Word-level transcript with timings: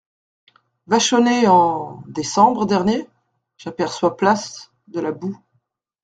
Vachonnet 0.87 1.45
En… 1.45 2.01
décembre 2.07 2.65
dernier… 2.65 3.07
j'aperçois 3.59 4.17
place 4.17 4.71
de 4.87 4.99
la 4.99 5.11
Bou… 5.11 5.37